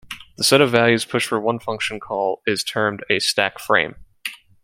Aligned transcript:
The 0.37 0.43
set 0.43 0.61
of 0.61 0.71
values 0.71 1.05
pushed 1.05 1.27
for 1.29 1.39
one 1.39 1.59
function 1.59 1.99
call 1.99 2.41
is 2.47 2.63
termed 2.63 3.03
a 3.07 3.19
"stack 3.19 3.59
frame". 3.59 3.97